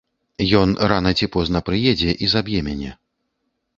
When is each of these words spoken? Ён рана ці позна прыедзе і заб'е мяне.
Ён 0.61 0.69
рана 0.91 1.11
ці 1.21 1.29
позна 1.37 1.63
прыедзе 1.67 2.11
і 2.25 2.33
заб'е 2.33 2.59
мяне. 2.69 2.91